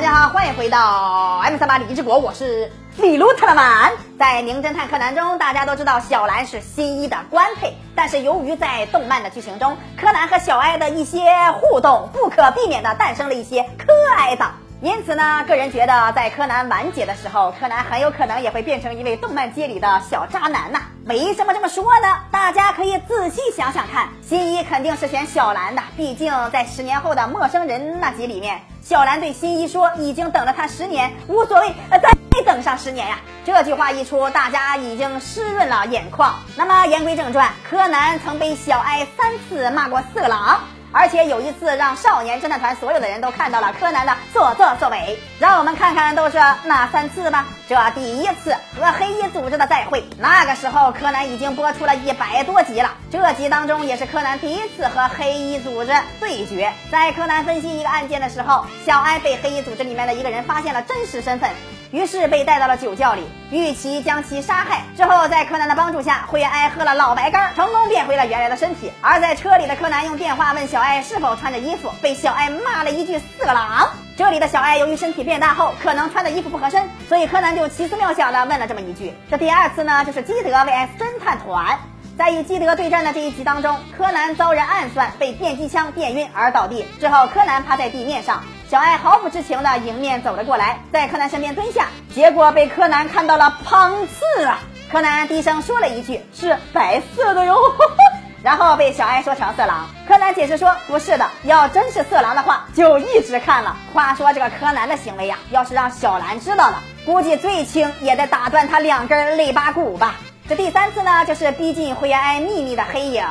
[0.00, 3.92] 大家好，欢迎回到 M 三八李之国，我是李卢特曼。
[4.18, 11.20] 在《名侦探柯南》中，大家都知道小兰是新一的官配，但是由于在动漫的剧情中，柯南和小哀的一些
[11.52, 14.52] 互动，不可避免的诞生了一些柯爱党。
[14.80, 20.80] 因此呢，个人觉得在柯南完结的时候，柯南很有可能也会变成一位动漫界里的小渣男呐。
[21.10, 22.20] 为什么这么说呢？
[22.30, 32.12] 大家可以仔细想想看，新一肯定是选小兰的，毕竟在十年后的陌生人那集里面，小兰对新一说已经等了他十年，无所谓，呃，再
[32.44, 33.18] 等上十年呀。
[33.44, 36.32] 这句话一出，大家已经湿润了眼眶。
[36.54, 40.60] 那么言归正传，柯南曾被小哀三次骂过色狼。
[40.92, 45.18] 而且有一次，让少年侦探团所有的人都看到了柯南的所作所为。
[45.38, 47.46] 让我们看看都是哪三次吧。
[47.68, 52.90] 这第一次和黑衣组织的再会，那个时候柯南已经播出了一百多集了。
[53.10, 56.72] 这集当中也是柯南第一次和黑衣组织对决。
[56.90, 61.48] 在柯南分析一个案件的时候，小哀被黑衣组织里面的一个人发现了真实身份。
[61.90, 68.92] 于是被带到了酒窖里，玉其将其杀害之后，在柯南的帮助下，灰原哀喝了老白干，成功变回了原来的身体。
[69.00, 73.90] 而在车里的柯南用电话问小哀是否穿着衣服，被小哀骂了一句“色狼”。
[74.16, 79.12] 这里的小哀由于身体变大后，可能穿的衣服不合身，所以柯南就奇思妙想的问了这么一句。
[79.28, 81.76] 这第二次呢，就是基德 vs 侦探团，
[82.16, 86.86] 在与基德对战的这一集当中，柯南遭人暗算，被电击枪电晕而倒地。
[87.00, 88.44] 之后，柯南趴在地面上。
[88.70, 94.60] 小爱毫不知情的迎面走了过来，在柯南身边蹲下，结果被柯南看到了胖刺啊！
[94.92, 97.56] 柯南低声说了一句：“是白色的哟。
[98.44, 99.88] ”然后被小爱说成色狼。
[100.06, 110.14] 柯南解释说：“不是的，要真是色狼的话，就一直看了。”话说这个柯南的行为呀，要是让小兰知道了，估计最轻也得打断他两根肋巴骨吧。
[110.48, 113.24] 这第三次呢，就是逼近灰原哀秘密的黑影。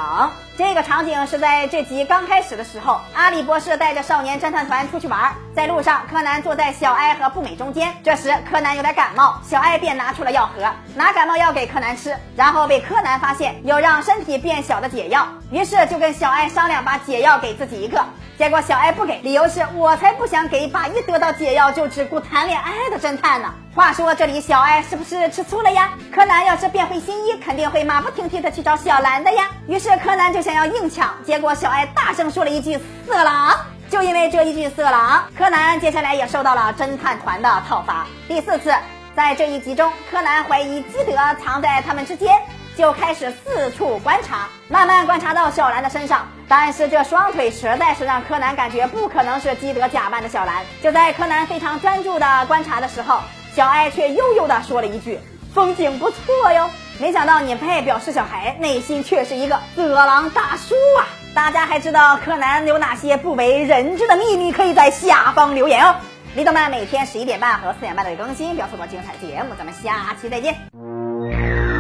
[0.59, 7.95] 这个场景是在这集刚开始的时候，阿里博士带着少年侦探团出去玩，在路上，柯南坐在小哀和步美中间。
[8.03, 18.03] 这时，柯南有点感冒，小哀便拿出了药盒，拿感冒药给柯南吃，然后被柯南发现有让身体变小的解药，于是就跟小哀商量把解药给自己一个。
[18.39, 23.53] 结果小哀不给，理由是我才不想给把一得到解药就只顾谈恋爱的侦探呢。
[23.75, 25.89] 话说这里小哀是不是吃醋了呀？
[26.09, 29.49] 柯南要是变回新一，肯定会马不停蹄的去找小兰的呀。
[29.67, 33.53] 于是柯南就想要硬抢，结果小爱大声说了一句“色狼”，
[33.91, 38.07] 就因为这一句“色狼”，柯南接下来也受到了侦探团的讨伐。
[38.25, 38.73] 第四次，
[39.13, 41.11] 在这一集中，柯南怀疑基德
[41.43, 42.33] 藏在他们之间。
[42.79, 50.63] 就开始四处观察，慢慢观察到小兰的身上，但是这双腿实在是让柯南感觉不可能是基德假扮的小兰。
[50.81, 53.19] 就在柯南非常专注的观察的时候，
[53.53, 55.19] 小爱却悠悠的说了一句
[55.53, 56.69] ：“风景不错哟。”
[57.01, 61.03] 没想到你配表示小孩，内心却是一个色狼大叔啊！
[61.35, 64.53] 大家还知道柯南有哪些不为人知的秘密？
[64.53, 65.97] 可以在下方留言哦。
[66.33, 69.49] 李德曼每天十一点半和四点半都会更新，不要错过精彩节目。
[69.57, 71.78] 咱们下期再见。